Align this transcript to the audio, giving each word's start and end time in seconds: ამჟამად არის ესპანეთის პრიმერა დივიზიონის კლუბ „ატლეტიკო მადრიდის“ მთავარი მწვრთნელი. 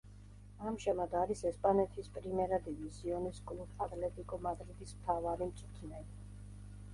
ამჟამად 0.69 1.11
არის 1.17 1.43
ესპანეთის 1.49 2.09
პრიმერა 2.15 2.59
დივიზიონის 2.69 3.43
კლუბ 3.51 3.85
„ატლეტიკო 3.87 4.41
მადრიდის“ 4.47 4.97
მთავარი 5.03 5.51
მწვრთნელი. 5.53 6.19